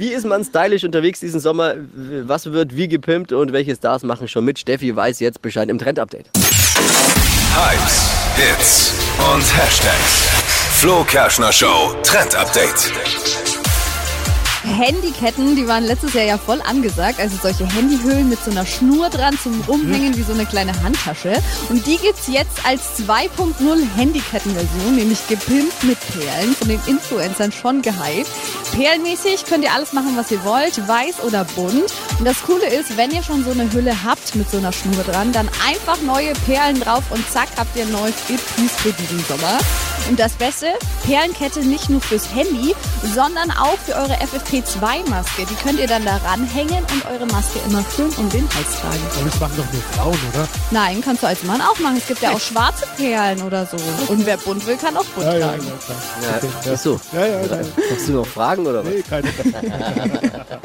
Wie 0.00 0.14
ist 0.14 0.24
man 0.24 0.42
stylisch 0.42 0.82
unterwegs 0.82 1.20
diesen 1.20 1.40
Sommer? 1.40 1.74
Was 2.22 2.50
wird 2.50 2.74
wie 2.74 2.88
gepimpt 2.88 3.32
und 3.34 3.52
welche 3.52 3.76
Stars 3.76 4.02
machen 4.02 4.28
schon 4.28 4.46
mit? 4.46 4.58
Steffi 4.58 4.96
weiß 4.96 5.20
jetzt 5.20 5.42
Bescheid 5.42 5.68
im 5.68 5.78
Trend-Update. 5.78 6.30
Hypes, 7.54 8.08
Hits 8.34 8.94
und 9.18 9.42
Hashtags. 9.42 10.26
Flo 10.78 11.04
Kerschner 11.04 11.52
Show 11.52 11.94
Trend 12.02 12.34
Update. 12.34 12.90
Handyketten, 14.64 15.54
die 15.54 15.68
waren 15.68 15.84
letztes 15.84 16.14
Jahr 16.14 16.24
ja 16.24 16.38
voll 16.38 16.62
angesagt. 16.66 17.20
Also 17.20 17.36
solche 17.42 17.66
Handyhüllen 17.66 18.30
mit 18.30 18.38
so 18.42 18.50
einer 18.50 18.64
Schnur 18.64 19.10
dran 19.10 19.38
zum 19.42 19.60
Rumhängen 19.68 20.16
wie 20.16 20.22
so 20.22 20.32
eine 20.32 20.46
kleine 20.46 20.72
Handtasche. 20.82 21.34
Und 21.68 21.86
die 21.86 21.98
gibt's 21.98 22.26
jetzt 22.26 22.64
als 22.66 22.98
2.0 23.00 23.54
Handykettenversion, 23.96 24.96
nämlich 24.96 25.26
gepimpt 25.28 25.84
mit 25.84 25.98
Perlen, 26.12 26.54
von 26.54 26.68
den 26.68 26.80
Influencern 26.86 27.52
schon 27.52 27.82
gehypt. 27.82 28.30
Perlenmäßig 28.72 29.46
könnt 29.46 29.64
ihr 29.64 29.72
alles 29.72 29.92
machen, 29.92 30.16
was 30.16 30.30
ihr 30.30 30.44
wollt, 30.44 30.86
weiß 30.86 31.24
oder 31.24 31.44
bunt. 31.44 31.92
Und 32.20 32.26
das 32.26 32.42
Coole 32.42 32.66
ist, 32.66 32.98
wenn 32.98 33.10
ihr 33.12 33.22
schon 33.22 33.42
so 33.44 33.50
eine 33.50 33.72
Hülle 33.72 33.94
habt 34.04 34.34
mit 34.34 34.50
so 34.50 34.58
einer 34.58 34.72
Schnur 34.74 35.02
dran, 35.04 35.32
dann 35.32 35.48
einfach 35.66 35.98
neue 36.02 36.34
Perlen 36.44 36.78
drauf 36.78 37.02
und 37.08 37.24
zack 37.30 37.48
habt 37.56 37.74
ihr 37.74 37.84
ein 37.84 37.92
neues 37.92 38.14
Piece 38.26 38.72
für 38.76 38.92
diesen 38.92 39.24
Sommer. 39.24 39.56
Und 40.08 40.20
das 40.20 40.32
Beste, 40.34 40.66
Perlenkette 41.06 41.60
nicht 41.60 41.88
nur 41.88 42.00
fürs 42.02 42.28
Handy, 42.34 42.74
sondern 43.14 43.50
auch 43.52 43.78
für 43.86 43.94
eure 43.94 44.14
FFP2-Maske. 44.14 45.46
Die 45.48 45.54
könnt 45.62 45.78
ihr 45.80 45.86
dann 45.86 46.04
da 46.04 46.16
ranhängen 46.18 46.84
und 46.92 47.06
eure 47.10 47.24
Maske 47.26 47.58
immer 47.66 47.82
schön 47.96 48.10
um 48.18 48.28
den 48.28 48.46
Hals 48.54 48.80
tragen. 48.80 49.00
Aber 49.16 49.24
das 49.30 49.40
machen 49.40 49.52
doch 49.56 49.72
nur 49.72 49.82
Frauen, 49.94 50.18
oder? 50.34 50.48
Nein, 50.72 51.00
kannst 51.02 51.22
du 51.22 51.26
als 51.26 51.42
Mann 51.44 51.60
auch 51.62 51.78
machen. 51.78 51.96
Es 51.98 52.06
gibt 52.06 52.20
ja 52.22 52.32
auch 52.32 52.40
schwarze 52.40 52.86
Perlen 52.98 53.40
oder 53.42 53.64
so. 53.66 53.76
Und 54.12 54.26
wer 54.26 54.36
bunt 54.36 54.66
will, 54.66 54.76
kann 54.76 54.94
auch 54.96 55.04
bunt 55.06 55.26
Ja, 55.26 55.36
ja, 55.36 55.48
tragen. 55.48 55.66
ja, 55.66 55.72
klar. 55.86 55.98
Ja, 56.22 56.36
Okay, 56.36 56.48
ja. 56.66 56.72
Ist 56.72 56.82
so. 56.82 57.00
Ja, 57.12 57.26
ja, 57.26 57.40
ja. 57.40 57.58
Hast 57.94 58.08
du 58.08 58.12
noch 58.12 58.26
Fragen 58.26 58.66
oder 58.66 58.84
was? 58.84 58.92
Nee, 58.92 59.02
keine. 59.08 59.28